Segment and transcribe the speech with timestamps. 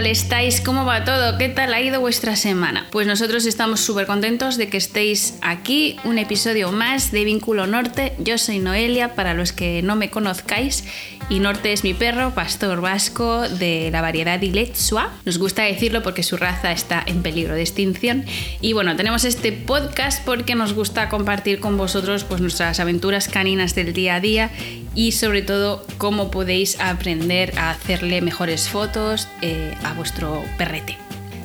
[0.00, 0.60] Karina, ¿qué tal estáis?
[0.62, 1.36] ¿Cómo va todo?
[1.36, 2.86] ¿Qué tal ha ido vuestra semana?
[2.90, 8.14] Pues nosotros estamos súper contentos de que estéis aquí, un episodio más de Vínculo Norte.
[8.18, 10.84] Yo soy Noelia, para los que no me conozcáis,
[11.28, 15.12] y Norte es mi perro, pastor vasco de la variedad Iletsua.
[15.26, 18.24] Nos gusta decirlo porque su raza está en peligro de extinción.
[18.62, 23.74] Y bueno, tenemos este podcast porque nos gusta compartir con vosotros pues, nuestras aventuras caninas
[23.74, 24.50] del día a día
[24.94, 30.98] y sobre todo cómo podéis aprender a hacerle mejores fotos eh, a vuestro perrete.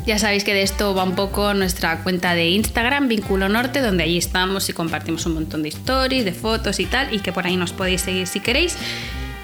[0.05, 4.03] Ya sabéis que de esto va un poco nuestra cuenta de Instagram, Vínculo Norte, donde
[4.03, 7.47] ahí estamos y compartimos un montón de stories, de fotos y tal, y que por
[7.47, 8.77] ahí nos podéis seguir si queréis.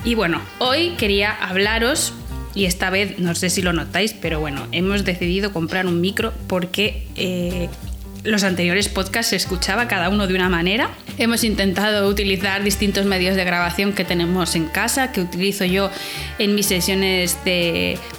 [0.06, 2.14] Y bueno, hoy quería hablaros,
[2.54, 6.34] y esta vez no sé si lo notáis, pero bueno, hemos decidido comprar un micro
[6.48, 7.70] porque eh,
[8.24, 10.92] los anteriores podcasts se escuchaba cada uno de una manera.
[11.18, 15.90] Hemos intentado utilizar distintos medios de grabación que tenemos en casa, que utilizo yo
[16.38, 17.38] en mis sesiones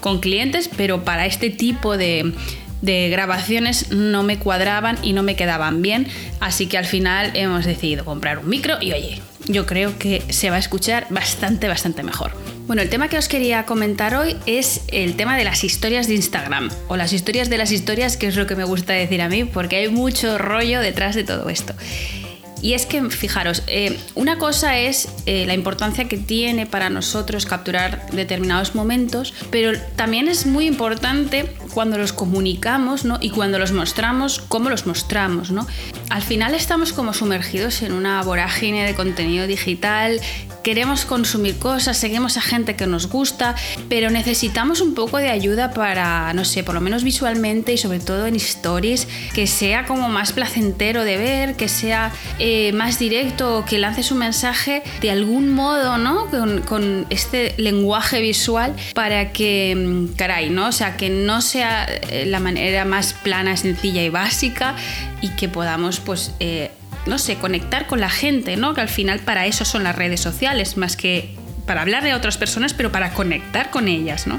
[0.01, 2.33] con clientes, pero para este tipo de,
[2.83, 6.07] de grabaciones no me cuadraban y no me quedaban bien,
[6.41, 10.51] así que al final hemos decidido comprar un micro y oye, yo creo que se
[10.51, 12.33] va a escuchar bastante, bastante mejor.
[12.67, 16.15] Bueno, el tema que os quería comentar hoy es el tema de las historias de
[16.15, 19.29] Instagram o las historias de las historias, que es lo que me gusta decir a
[19.29, 21.75] mí, porque hay mucho rollo detrás de todo esto.
[22.63, 27.45] Y es que, fijaros, eh, una cosa es eh, la importancia que tiene para nosotros
[27.45, 33.19] capturar determinados momentos, pero también es muy importante cuando los comunicamos ¿no?
[33.21, 35.51] y cuando los mostramos, cómo los mostramos.
[35.51, 35.67] ¿no?
[36.11, 40.21] Al final estamos como sumergidos en una vorágine de contenido digital
[40.63, 43.55] queremos consumir cosas, seguimos a gente que nos gusta,
[43.89, 48.01] pero necesitamos un poco de ayuda para, no sé, por lo menos visualmente y sobre
[48.01, 53.65] todo en stories, que sea como más placentero de ver, que sea eh, más directo,
[53.69, 56.29] que lances un mensaje de algún modo, ¿no?
[56.67, 60.69] Con, este lenguaje visual para que, mm, caray, ¿no?
[60.69, 64.75] O sea, que no sea eh, la manera más plana, sencilla y básica
[65.21, 66.71] y que podamos, pues, eh,
[67.07, 68.75] no sé, conectar con la gente, ¿no?
[68.75, 71.35] Que al final para eso son las redes sociales, más que
[71.67, 74.39] para hablar de otras personas, pero para conectar con ellas, ¿no?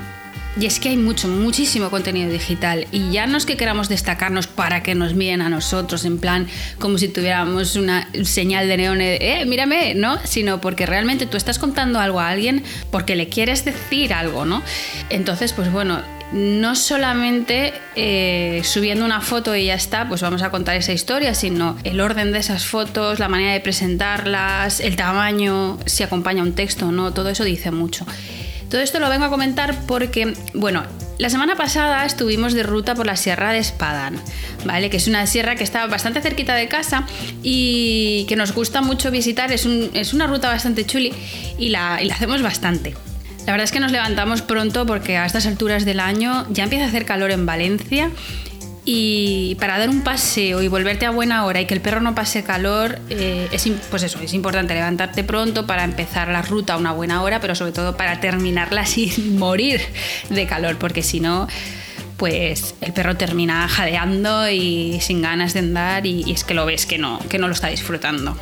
[0.59, 4.45] Y es que hay mucho, muchísimo contenido digital y ya no es que queramos destacarnos
[4.45, 6.47] para que nos miren a nosotros en plan
[6.77, 10.19] como si tuviéramos una señal de neón, eh, mírame, ¿no?
[10.25, 14.61] Sino porque realmente tú estás contando algo a alguien porque le quieres decir algo, ¿no?
[15.09, 16.01] Entonces, pues bueno,
[16.33, 21.35] no solamente eh, subiendo una foto y ya está, pues vamos a contar esa historia,
[21.35, 26.53] sino el orden de esas fotos, la manera de presentarlas, el tamaño, si acompaña un
[26.53, 28.05] texto o no, todo eso dice mucho.
[28.73, 30.81] Todo esto lo vengo a comentar porque, bueno,
[31.19, 34.19] la semana pasada estuvimos de ruta por la Sierra de Espadán,
[34.65, 34.89] ¿vale?
[34.89, 37.05] Que es una sierra que está bastante cerquita de casa
[37.43, 39.51] y que nos gusta mucho visitar.
[39.51, 41.13] Es, una ruta bastante chuli
[41.59, 42.95] y la hacemos bastante.
[43.45, 46.85] La verdad es que nos levantamos pronto porque a estas alturas del año ya empieza
[46.85, 48.09] a hacer calor en Valencia
[48.85, 52.15] y para dar un paseo y volverte a buena hora y que el perro no
[52.15, 56.77] pase calor, eh, es, pues eso, es importante levantarte pronto para empezar la ruta a
[56.77, 59.81] una buena hora, pero sobre todo para terminarla sin morir
[60.29, 61.47] de calor, porque si no,
[62.17, 66.65] pues el perro termina jadeando y sin ganas de andar y, y es que lo
[66.65, 68.37] ves que no, que no lo está disfrutando.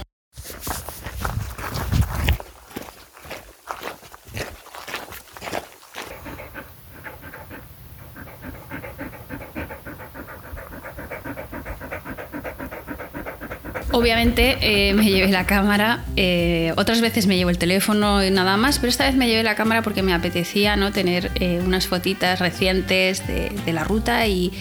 [13.94, 18.56] Obviamente eh, me llevé la cámara, eh, otras veces me llevo el teléfono y nada
[18.56, 20.94] más, pero esta vez me llevé la cámara porque me apetecía ¿no?
[20.94, 24.53] tener eh, unas fotitas recientes de, la ruta y,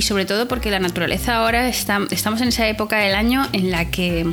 [0.00, 3.90] sobre todo porque la naturaleza ahora está, estamos en esa época del año en la
[3.90, 4.26] que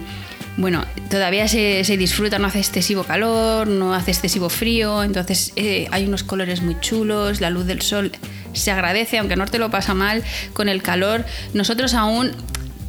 [0.55, 5.51] bueno, todavía se, se, disfruta, no hace excesivo calor, no hace excesivo frío, entonces
[5.89, 8.11] hay unos colores muy chulos, la luz del sol
[8.53, 10.23] se agradece, aunque no te lo pasa mal
[10.53, 11.25] con el calor.
[11.53, 12.31] Nosotros aún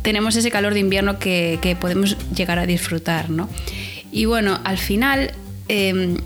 [0.05, 3.49] tenemos ese calor de invierno que, podemos llegar a disfrutar, ¿no?
[4.13, 5.33] Y bueno, al final
[5.67, 6.19] em,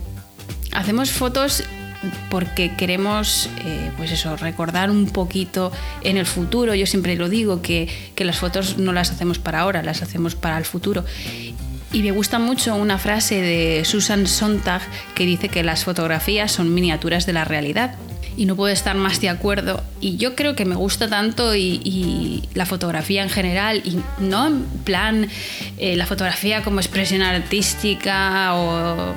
[0.73, 1.63] hacemos fotos
[2.29, 5.73] porque queremos, eh, pues eso, recordar un poquito
[6.03, 6.75] en el futuro.
[6.75, 10.35] Yo siempre lo digo, que, que, las fotos no las hacemos para ahora, las hacemos
[10.35, 11.05] para el futuro.
[11.93, 14.83] Y me gusta mucho una frase de Susan Sontag
[15.15, 17.95] que dice que las fotografías son miniaturas de la realidad
[18.39, 19.83] y no puedo estar más de acuerdo.
[20.01, 24.65] Y yo creo que me gusta tanto y, la fotografía en general, y no en
[24.85, 25.29] plan
[25.77, 29.15] eh, la fotografía como expresión artística o...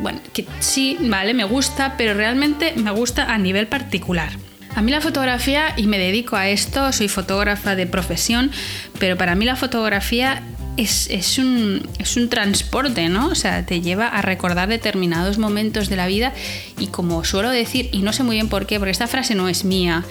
[0.00, 4.30] Bueno, que sí, vale, me gusta, pero realmente me gusta a nivel particular.
[4.76, 8.50] A mí la fotografía, y me dedico a esto, soy fotógrafa de profesión,
[8.98, 10.42] pero para mí la fotografía
[10.78, 13.28] es, es, un, es un transporte, ¿no?
[13.28, 16.32] O sea, te lleva a recordar determinados momentos de la vida
[16.78, 19.48] y como suelo decir, y no sé muy bien por qué, porque esta frase no
[19.48, 20.04] es mía,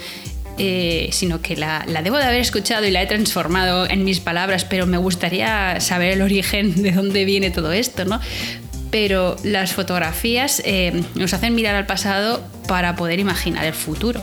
[0.58, 4.20] eh, sino que la, la, debo de haber escuchado y la he transformado en mis
[4.20, 8.20] palabras, pero me gustaría saber el origen de dónde viene todo esto, ¿no?
[8.92, 14.22] Pero las fotografías eh, nos hacen mirar al pasado para poder imaginar el futuro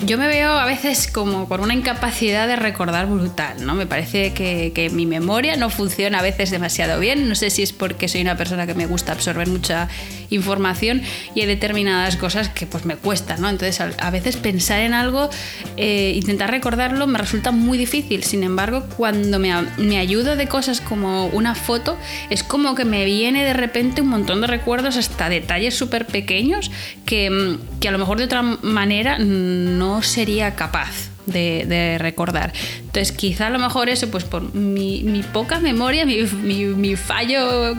[0.00, 3.74] yo me veo a veces como con una incapacidad de recordar brutal, ¿no?
[3.74, 7.28] Me parece que, que, mi memoria no funciona a veces demasiado bien.
[7.28, 9.88] No sé si es porque soy una persona que me gusta absorber mucha
[10.30, 11.02] información
[11.34, 13.48] y hay determinadas cosas que pues me cuestan, ¿no?
[13.48, 15.30] Entonces a, veces pensar en algo,
[15.76, 18.22] eh, intentar recordarlo me resulta muy difícil.
[18.24, 21.96] Sin embargo, cuando me, me ayudo de cosas como una foto,
[22.30, 26.70] es como que me viene de repente un montón de recuerdos, hasta detalles súper pequeños
[27.06, 32.52] que, que a lo mejor de otra manera no sería capaz de, recordar.
[32.80, 37.70] Entonces, quizá a lo mejor eso, pues por mi, poca memoria, mi, fallo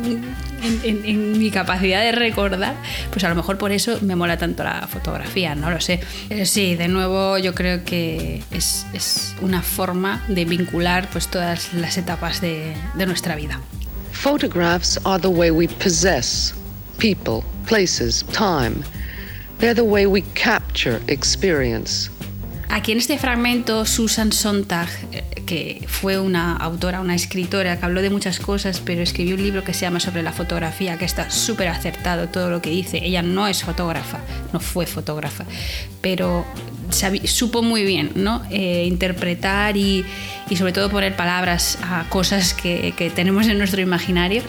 [0.83, 2.75] en, mi capacidad de recordar,
[3.11, 5.99] pues a lo mejor por eso me mola tanto la fotografía, no lo sé.
[6.45, 8.85] sí, de nuevo yo creo que es,
[9.41, 13.59] una forma de vincular pues todas las etapas de, de nuestra vida.
[14.11, 16.53] Photographs are the way we possess
[16.97, 18.83] people, places, time.
[19.59, 22.09] They're the way we capture experience.
[22.75, 28.01] Aquí en este fragmento, Susan Sontag, eh, que fue una autora, una escritora que habló
[28.01, 31.31] de muchas cosas, pero escribió un libro que se llama Sobre la fotografía, que está
[31.31, 32.99] súper acertado todo lo que dice.
[33.01, 34.19] Ella no es fotógrafa,
[34.51, 35.45] no fue fotógrafa,
[36.01, 36.45] pero
[37.23, 38.43] supo muy bien ¿no?
[38.51, 40.03] Eh, interpretar y,
[40.49, 44.43] y, sobre todo poner palabras a cosas que, que tenemos en nuestro imaginario.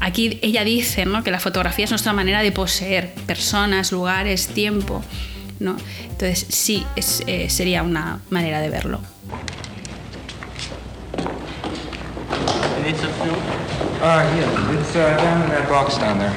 [0.00, 1.22] Aquí ella dice ¿no?
[1.22, 5.04] que la fotografía es nuestra manera de poseer personas, lugares, tiempo.
[5.62, 5.76] ¿No?
[6.02, 9.00] Entonces sí, es, eh, sería una manera de verlo.
[14.02, 16.34] Uh, yeah, it's uh, down in that box down there.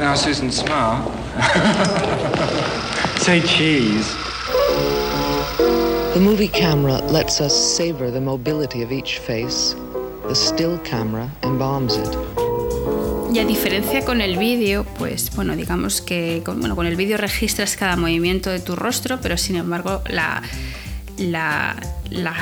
[0.00, 1.04] Now, Susan, smile.
[3.18, 4.14] Say cheese.
[6.14, 9.74] The movie camera lets us savor the mobility of each face
[10.26, 12.33] The still camera embalms it.
[13.34, 17.16] Y a diferencia con el vídeo, pues bueno, digamos que con, bueno, con el vídeo
[17.16, 20.40] registras cada movimiento de tu rostro, pero sin embargo la,
[21.18, 21.74] la,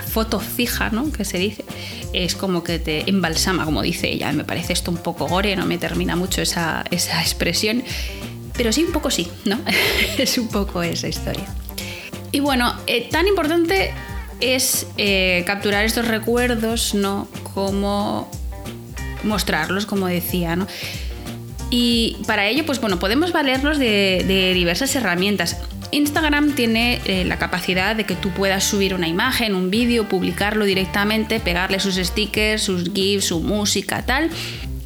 [0.06, 1.10] foto fija, ¿no?
[1.10, 1.64] Que se dice,
[2.12, 4.30] es como que te embalsama, como dice ella.
[4.32, 7.82] Me parece esto un poco gore, no me termina mucho esa, esa expresión,
[8.54, 9.58] pero sí, un poco sí, ¿no?
[10.18, 11.46] es un poco esa historia.
[12.32, 13.94] Y bueno, eh, tan importante
[14.40, 17.28] es eh, capturar estos recuerdos, ¿no?
[17.54, 18.30] Como
[19.24, 20.66] mostrarlos, como decía, ¿no?
[21.72, 25.56] Y para ello, pues bueno, podemos valernos de, diversas herramientas.
[25.90, 30.66] Instagram tiene eh, la capacidad de que tú puedas subir una imagen, un vídeo, publicarlo
[30.66, 34.28] directamente, pegarle sus stickers, sus GIFs, su música, tal,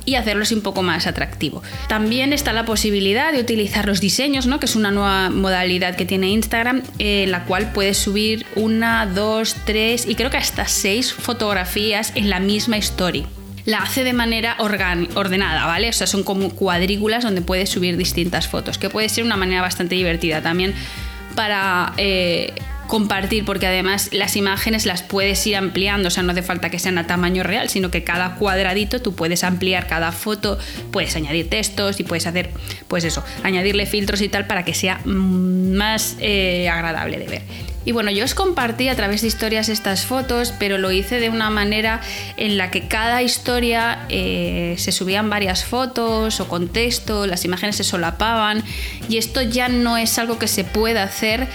[0.04, 1.60] y hacerlo así un poco más atractivo.
[1.88, 4.60] También está la posibilidad de utilizar los diseños, ¿no?
[4.60, 9.56] que es una nueva modalidad que tiene Instagram, en la cual puedes subir una, dos,
[9.64, 13.26] tres y creo que hasta seis fotografías en la misma story
[13.66, 15.90] la hace de manera ordenada, ¿vale?
[15.90, 19.60] O sea, son como cuadrículas donde puedes subir distintas fotos, que puede ser una manera
[19.60, 20.72] bastante divertida también
[21.34, 22.54] para eh,
[22.86, 26.78] compartir, porque además las imágenes las puedes ir ampliando, o sea, no hace falta que
[26.78, 30.58] sean a tamaño real, sino que cada cuadradito tú puedes ampliar cada foto,
[30.92, 32.50] puedes añadir textos y puedes hacer,
[32.86, 37.75] pues eso, añadirle filtros y tal para que sea más eh, agradable de ver.
[37.86, 41.30] Y bueno, yo os compartí a través de historias estas fotos, pero lo hice de
[41.30, 42.00] una manera
[42.36, 47.84] en la que cada historia eh, se subían varias fotos o contexto, las imágenes se
[47.84, 48.64] solapaban
[49.08, 51.46] y esto ya no es algo que se pueda hacer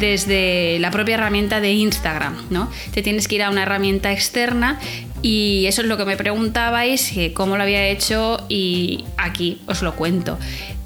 [0.00, 2.70] desde la propia herramienta de Instagram, ¿no?
[2.94, 4.80] Te tienes que ir a una herramienta externa
[5.20, 9.94] y eso es lo que me preguntabais, cómo lo había hecho y aquí os lo
[9.96, 10.38] cuento.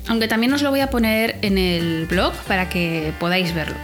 [0.09, 3.77] Aunque también os lo voy a poner en el blog para que podáis verlo.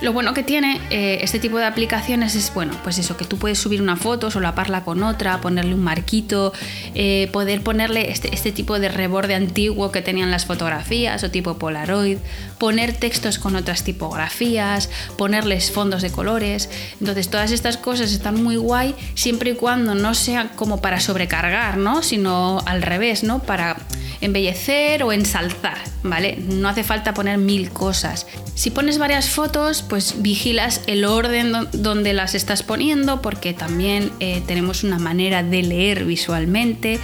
[0.00, 3.36] Lo bueno que tiene eh, este tipo de aplicaciones es, bueno, pues eso, que tú
[3.36, 6.52] puedes subir una foto, solaparla con otra, ponerle un marquito,
[6.94, 11.58] eh, poder ponerle este, este, tipo de reborde antiguo que tenían las fotografías o tipo
[11.58, 12.18] Polaroid,
[12.58, 16.70] poner textos con otras tipografías, ponerles fondos de colores.
[17.00, 21.76] Entonces todas estas cosas están muy guay siempre y cuando no sean como para sobrecargar,
[21.76, 22.04] ¿no?
[22.04, 23.40] Sino al revés, ¿no?
[23.40, 23.76] Para
[24.20, 26.38] embellecer o ensalzar, ¿vale?
[26.48, 28.26] No hace falta poner mil cosas.
[28.54, 34.42] Si pones varias fotos, pues vigilas el orden donde las estás poniendo, porque también eh,
[34.46, 36.98] tenemos una manera de leer visualmente,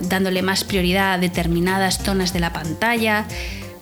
[0.00, 3.26] dándole más prioridad a determinadas zonas de la pantalla.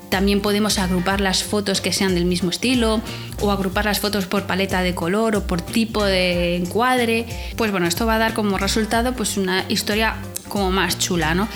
[0.08, 3.00] También podemos agrupar las fotos que sean del mismo estilo
[3.40, 7.26] o agrupar las fotos por paleta de color o por tipo de encuadre.
[7.56, 10.16] Pues bueno, esto va a dar como resultado pues una historia
[10.48, 11.46] como más chula, ¿no?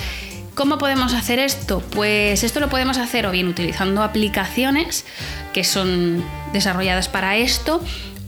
[0.54, 1.82] ¿Cómo podemos hacer esto?
[1.90, 5.04] Pues esto lo podemos hacer o bien utilizando aplicaciones
[5.52, 7.82] que son desarrolladas para esto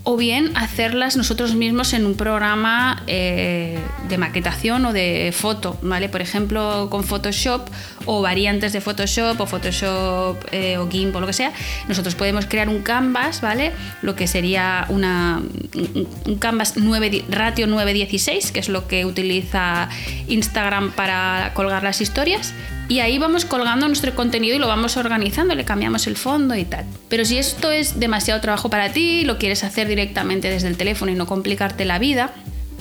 [0.08, 3.76] o bien hacerlas nosotros mismos en un programa eh,
[4.08, 6.08] de maquetación o de foto, ¿vale?
[6.08, 7.68] Por ejemplo, con Photoshop
[8.04, 11.50] o variantes de Photoshop o Photoshop eh, o GIMP o lo que sea,
[11.88, 13.72] nosotros podemos crear un canvas, ¿vale?
[14.02, 15.42] Lo que sería una,
[15.74, 19.88] un canvas 9, ratio 916, que es lo que utiliza
[20.28, 22.54] Instagram para colgar las historias
[22.88, 26.64] y ahí vamos colgando nuestro contenido y lo vamos organizando, le cambiamos el fondo y
[26.64, 26.84] tal.
[27.08, 31.10] Pero si esto es demasiado trabajo para ti, lo quieres hacer directamente desde el teléfono
[31.10, 32.32] y no complicarte la vida,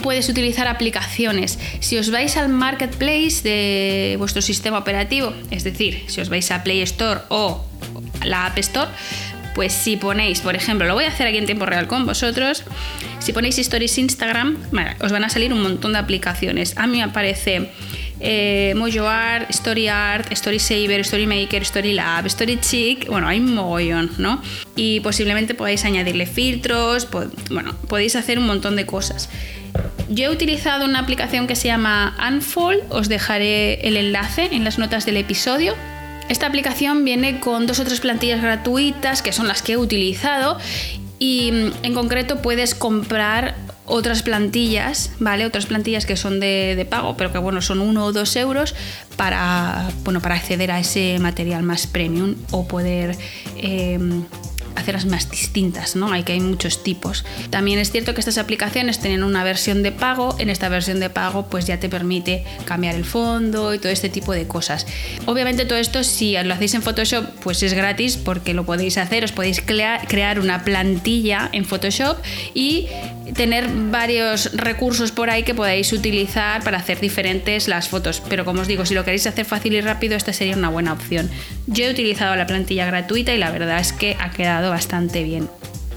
[0.01, 1.57] puedes utilizar aplicaciones.
[1.79, 6.63] Si os vais al marketplace de vuestro sistema operativo, es decir, si os vais a
[6.63, 7.65] Play Store o
[8.23, 8.91] la App Store,
[9.55, 12.63] pues si ponéis, por ejemplo, lo voy a hacer aquí en tiempo real con vosotros,
[13.19, 14.57] si ponéis Stories Instagram,
[14.99, 16.77] os van a salir un montón de aplicaciones.
[16.77, 17.71] A mí me aparece
[18.19, 18.73] eh,
[19.49, 24.41] Story Art, Story Saver, Story Maker, Story Lab, Story Chic, bueno, hay un mogollón, ¿no?
[24.75, 27.07] Y posiblemente podáis añadirle filtros,
[27.49, 29.29] bueno, podéis hacer un montón de cosas.
[30.09, 34.77] Yo he utilizado una aplicación que se llama Unfold, os dejaré el enlace en las
[34.77, 35.73] notas del episodio.
[36.29, 40.57] Esta aplicación viene con dos o tres plantillas gratuitas que son las que he utilizado
[41.19, 45.45] y mm, en concreto puedes comprar otras plantillas, ¿vale?
[45.45, 48.75] Otras plantillas que son de, pago, pero que bueno, son uno o dos euros
[49.15, 53.15] para, bueno, para acceder a ese material más premium o poder
[53.57, 53.99] eh,
[54.75, 56.11] hacerlas más distintas, ¿no?
[56.11, 57.25] Hay que hay muchos tipos.
[57.49, 61.09] También es cierto que estas aplicaciones tienen una versión de pago, en esta versión de
[61.09, 64.85] pago pues ya te permite cambiar el fondo y todo este tipo de cosas.
[65.25, 69.23] Obviamente todo esto si lo hacéis en Photoshop pues es gratis porque lo podéis hacer,
[69.23, 72.17] os podéis crear una plantilla en Photoshop
[72.53, 72.87] y
[73.33, 78.21] tener varios recursos por ahí que podáis utilizar para hacer diferentes las fotos.
[78.29, 80.93] Pero como os digo, si lo queréis hacer fácil y rápido, esta sería una buena
[80.93, 81.29] opción.
[81.67, 85.49] Yo he utilizado la plantilla gratuita y la verdad es que ha quedado bastante bien.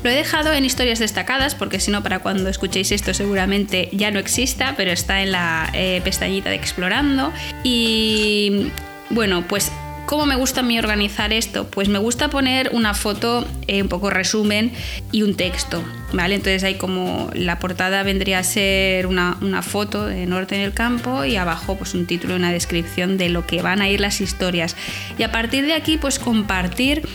[0.02, 4.12] Lo he dejado en historias destacadas porque si no para cuando escuchéis esto seguramente ya
[4.12, 7.32] no exista, pero está en la eh, pestañita de explorando.
[7.64, 8.70] Y
[9.10, 9.72] bueno, pues
[10.08, 11.66] ¿Cómo me gusta a mí organizar esto?
[11.66, 14.72] Pues me gusta poner una foto, eh, un poco resumen
[15.12, 15.84] y un texto,
[16.14, 16.36] ¿vale?
[16.36, 21.26] Entonces hay como la portada vendría a ser una, foto de norte en el campo
[21.26, 24.22] y abajo pues un título y una descripción de lo que van a ir las
[24.22, 24.76] historias.
[25.18, 27.06] Y a partir de aquí pues compartir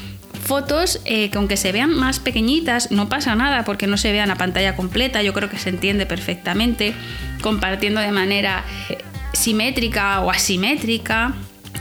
[0.45, 4.29] fotos eh, que aunque se vean más pequeñitas, no pasa nada porque no se vean
[4.29, 6.93] a pantalla completa, yo creo que se entiende perfectamente,
[7.41, 8.99] compartiendo de manera eh,
[9.33, 11.33] simétrica o asimétrica.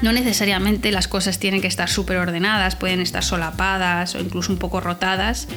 [0.02, 4.58] No necesariamente las cosas tienen que estar súper ordenadas, pueden estar solapadas o incluso un
[4.58, 5.48] poco rotadas.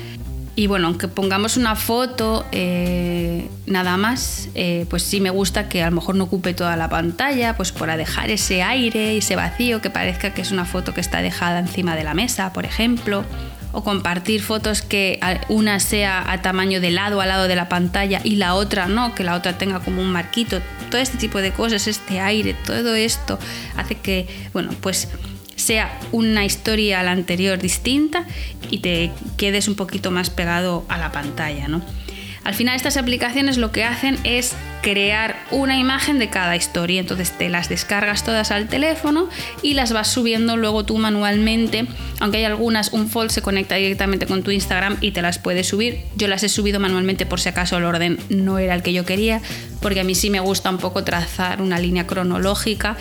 [0.57, 5.83] Y bueno, aunque pongamos una foto eh, nada más, eh, pues sí me gusta que
[5.83, 9.35] a lo mejor no ocupe toda la pantalla, pues para dejar ese aire, y ese
[9.35, 12.65] vacío, que parezca que es una foto que está dejada encima de la mesa, por
[12.65, 13.25] ejemplo.
[13.77, 18.22] O compartir fotos que una sea a tamaño de lado a lado de la pantalla
[18.24, 20.62] y la otra no, que la otra tenga como un marquito.
[20.89, 23.38] Todo este tipo de cosas, este aire, todo esto
[23.75, 25.10] hace que, bueno, pues
[25.58, 28.25] sea una historia a la anterior distinta
[28.72, 31.82] y te quedes un poquito más pegado a la pantalla, ¿no?
[32.45, 37.31] Al final estas aplicaciones lo que hacen es crear una imagen de cada historia, entonces
[37.31, 39.29] te las descargas todas al teléfono
[39.63, 41.87] y las vas subiendo luego tú manualmente,
[42.19, 45.67] aunque hay algunas, un fold se conecta directamente con tu Instagram y te las puedes
[45.67, 46.01] subir.
[46.15, 49.05] Yo las he subido manualmente por si acaso el orden no era el que yo
[49.05, 49.41] quería,
[49.81, 52.95] porque a mí sí me gusta un poco trazar una línea cronológica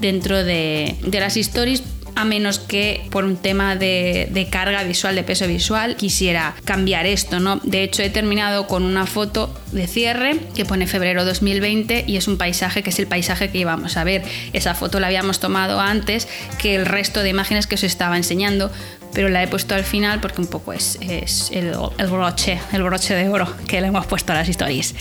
[0.00, 1.82] dentro de, de las stories
[2.14, 7.40] a menos que por un tema de, carga visual, de peso visual, quisiera cambiar esto,
[7.40, 7.60] ¿no?
[7.62, 12.28] De hecho, he terminado con una foto de cierre que pone febrero 2020 y es
[12.28, 14.22] un paisaje que es el paisaje que íbamos a ver.
[14.52, 16.28] Esa foto la habíamos tomado antes
[16.58, 18.70] que el resto de imágenes que os estaba enseñando,
[19.12, 23.14] pero la he puesto al final porque un poco es, el, el broche, el broche
[23.14, 24.94] de oro que le hemos puesto a las historias.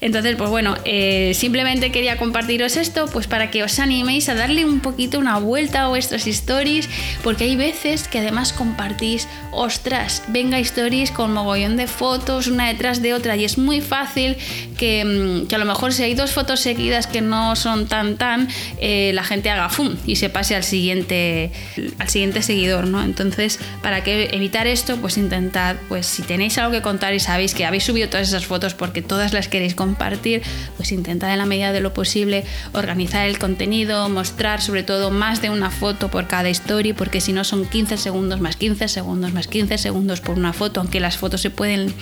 [0.00, 4.64] Entonces, pues bueno, eh, simplemente quería compartiros esto, pues para que os animéis a darle
[4.64, 6.88] un poquito una vuelta a vuestras stories,
[7.24, 13.02] porque hay veces que además compartís, ostras, venga stories con mogollón de fotos una detrás
[13.02, 14.36] de otra y es muy fácil
[14.78, 18.16] que, mm, que, a lo mejor si hay dos fotos seguidas que no son tan
[18.16, 18.48] tan,
[18.80, 21.52] eh, la gente haga fum y se pase al siguiente,
[21.98, 23.02] al siguiente seguidor, ¿no?
[23.02, 27.54] Entonces, para que evitar esto, pues intentad, pues si tenéis algo que contar y sabéis
[27.54, 30.42] que habéis subido todas esas fotos porque todas las queréis compartir,
[30.76, 35.42] pues intentad en la medida de lo posible organizar el contenido, mostrar sobre todo más
[35.42, 39.32] de una foto por cada story, porque si no son 15 segundos más 15 segundos
[39.32, 41.92] más 15 segundos por una foto, aunque las fotos se pueden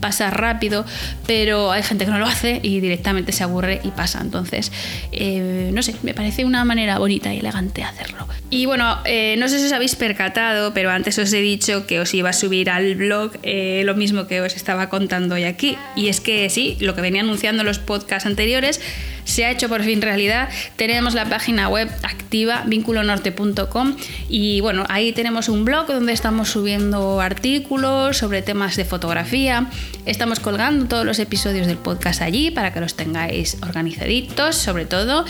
[0.00, 0.86] pasar rápido,
[1.26, 4.20] pero hay gente que no lo hace y directamente se aburre y pasa.
[4.20, 4.70] Entonces,
[5.10, 8.28] eh, no sé, me parece una manera bonita y elegante hacerlo.
[8.50, 12.00] Y bueno, eh, no sé si os habéis percatado, pero antes os he dicho que
[12.00, 15.76] os iba a subir al blog eh, lo mismo que os estaba contando hoy aquí.
[15.96, 18.80] Y es que sí, lo que venía anunciando en los podcasts anteriores
[19.30, 20.48] se ha hecho por fin realidad.
[20.76, 23.96] Tenemos la página web activa, vinculonorte.com
[24.28, 29.70] y bueno, ahí tenemos un blog donde estamos subiendo artículos sobre temas de fotografía.
[30.06, 35.24] Estamos colgando todos los episodios del podcast allí para que los tengáis organizaditos, sobre todo.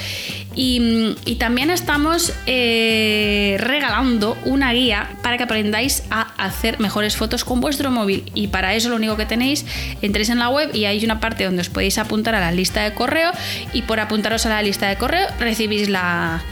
[0.54, 7.61] Y, también estamos eh, regalando una guía para que aprendáis a hacer mejores fotos con
[7.61, 8.30] vuestro móvil.
[8.35, 9.64] Y para eso lo único que tenéis,
[10.02, 12.85] entréis en la web y hay una parte donde os podéis apuntar a la lista
[12.85, 13.30] de correo
[13.73, 16.45] y por apuntaros a la lista de correo recibís la,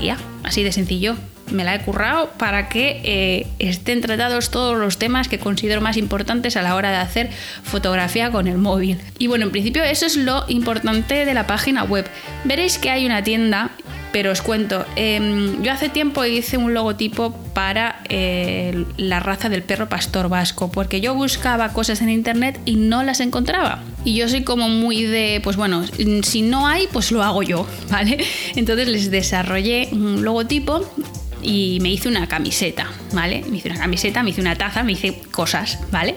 [0.00, 0.16] guía.
[0.42, 1.14] Así de sencillo
[1.52, 5.96] me la he currado para que eh, estén tratados todos los temas que considero más
[5.96, 7.30] importantes a la hora de hacer
[7.62, 8.98] fotografía con el móvil.
[9.16, 12.04] Y bueno, en principio eso es lo importante de la página web.
[12.42, 13.70] Veréis que hay una tienda
[14.12, 19.62] pero os cuento, em, yo hace tiempo hice un logotipo para eh, la raza del
[19.62, 23.82] perro pastor vasco, porque yo buscaba cosas en internet y no las encontraba.
[24.04, 25.84] Y yo soy como muy de, pues bueno,
[26.22, 28.18] si no hay, pues lo hago yo, ¿vale?
[28.54, 30.86] Entonces les desarrollé un logotipo
[31.42, 33.44] y me hice una camiseta, ¿vale?
[33.48, 36.16] Me hice una camiseta, me hice una taza, me hice cosas, ¿vale?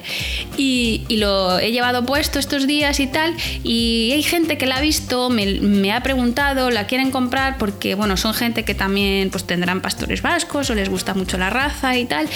[0.57, 4.81] Y, lo he llevado puesto estos días y tal, y hay gente que la ha
[4.81, 9.81] visto, me, ha preguntado, la quieren comprar porque, bueno, son gente que también pues tendrán
[9.81, 12.27] pastores vascos o les gusta mucho la raza y tal.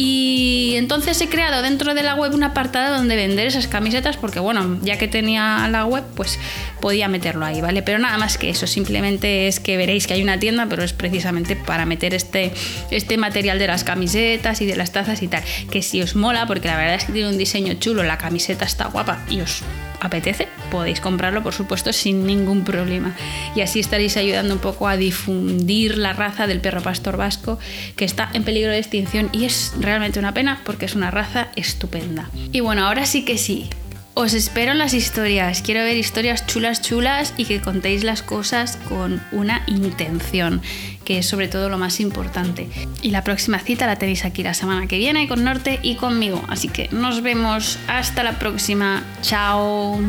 [0.00, 4.38] Y entonces he creado dentro de la web un apartado donde vender esas camisetas porque,
[4.38, 6.38] bueno, ya que tenía la web, pues
[6.80, 7.82] podía meterlo ahí, ¿vale?
[7.82, 10.92] Pero nada más que eso, simplemente es que veréis que hay una tienda, pero es
[10.92, 12.52] precisamente para meter este
[12.92, 15.42] este, material de las camisetas y de las tazas y tal.
[15.68, 18.66] Que si os mola, porque la verdad es que tiene un diseño chulo, la camiseta
[18.66, 19.64] está guapa y os
[20.00, 23.14] apetece, podéis comprarlo, por supuesto, sin ningún problema.
[23.54, 27.58] Y así estaréis ayudando un poco a difundir la raza del perro pastor vasco,
[27.96, 31.48] que está en peligro de extinción y es realmente una pena porque es una raza
[31.56, 32.30] estupenda.
[32.52, 33.68] Y bueno, ahora sí que sí,
[34.18, 35.62] os espero en las historias.
[35.62, 40.60] Quiero ver historias chulas, chulas y que contéis las cosas con una intención,
[41.04, 42.68] que es sobre todo lo más importante.
[43.00, 46.42] Y la próxima cita la tenéis aquí la semana que viene con Norte y conmigo.
[46.48, 47.78] Así que nos vemos.
[47.86, 49.04] Hasta la próxima.
[49.22, 50.00] Chao.